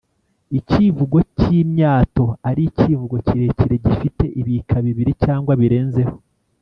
[0.59, 6.15] ikivugo k’imyato ari ikivugo kirekire gifite ibika bibiri cyangwa birenzeho